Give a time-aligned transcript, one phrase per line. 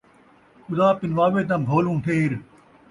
[0.65, 2.31] خدا پنواوے تاں بھولوں ڈھیر